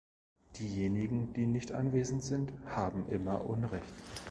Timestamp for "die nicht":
1.33-1.73